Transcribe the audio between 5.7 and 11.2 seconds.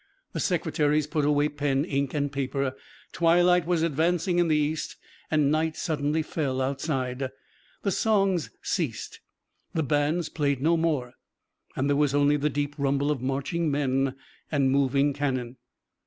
suddenly fell outside. The songs ceased, the bands played no more,